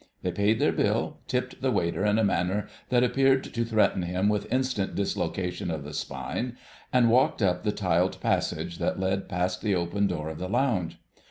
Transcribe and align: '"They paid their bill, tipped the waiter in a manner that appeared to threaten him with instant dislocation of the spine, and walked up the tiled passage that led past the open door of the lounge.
'"They 0.23 0.31
paid 0.31 0.57
their 0.57 0.71
bill, 0.71 1.19
tipped 1.27 1.61
the 1.61 1.69
waiter 1.71 2.03
in 2.03 2.17
a 2.17 2.23
manner 2.23 2.67
that 2.89 3.03
appeared 3.03 3.43
to 3.43 3.63
threaten 3.63 4.01
him 4.01 4.29
with 4.29 4.51
instant 4.51 4.95
dislocation 4.95 5.69
of 5.69 5.83
the 5.83 5.93
spine, 5.93 6.57
and 6.91 7.11
walked 7.11 7.43
up 7.43 7.61
the 7.61 7.71
tiled 7.71 8.19
passage 8.19 8.79
that 8.79 8.99
led 8.99 9.29
past 9.29 9.61
the 9.61 9.75
open 9.75 10.07
door 10.07 10.29
of 10.31 10.39
the 10.39 10.49
lounge. 10.49 10.97